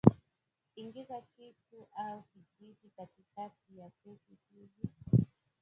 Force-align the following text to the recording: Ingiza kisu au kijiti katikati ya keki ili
Ingiza 0.75 1.21
kisu 1.21 1.87
au 1.95 2.21
kijiti 2.23 2.89
katikati 2.97 3.77
ya 3.79 3.89
keki 4.03 4.37
ili 4.51 4.91